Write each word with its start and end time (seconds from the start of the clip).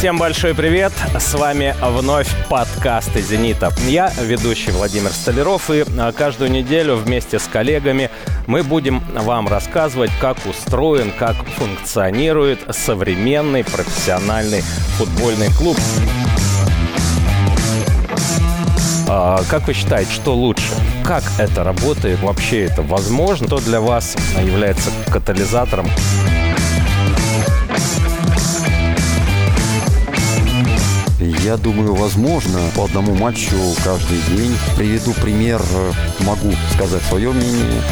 Всем 0.00 0.16
большой 0.16 0.54
привет! 0.54 0.94
С 1.18 1.34
вами 1.34 1.74
вновь 1.82 2.26
подкасты 2.48 3.20
«Зенита». 3.20 3.70
Я 3.86 4.10
ведущий 4.18 4.70
Владимир 4.70 5.10
Столяров, 5.10 5.70
и 5.70 5.84
а, 5.98 6.10
каждую 6.12 6.50
неделю 6.50 6.96
вместе 6.96 7.38
с 7.38 7.42
коллегами 7.42 8.08
мы 8.46 8.62
будем 8.62 9.00
вам 9.12 9.46
рассказывать, 9.46 10.10
как 10.18 10.38
устроен, 10.46 11.12
как 11.18 11.36
функционирует 11.58 12.60
современный 12.74 13.62
профессиональный 13.62 14.62
футбольный 14.96 15.52
клуб. 15.52 15.76
А, 19.06 19.42
как 19.50 19.66
вы 19.66 19.74
считаете, 19.74 20.10
что 20.10 20.34
лучше? 20.34 20.72
Как 21.04 21.24
это 21.36 21.62
работает? 21.62 22.22
Вообще 22.22 22.62
это 22.62 22.80
возможно? 22.80 23.48
Что 23.48 23.58
для 23.58 23.82
вас 23.82 24.16
является 24.42 24.90
катализатором? 25.12 25.86
Я 31.50 31.56
думаю, 31.56 31.96
возможно, 31.96 32.60
по 32.76 32.84
одному 32.84 33.12
матчу 33.12 33.56
каждый 33.82 34.18
день. 34.36 34.56
Приведу 34.76 35.12
пример, 35.14 35.60
могу 36.20 36.52
сказать 36.72 37.02
свое 37.02 37.32
мнение. 37.32 37.82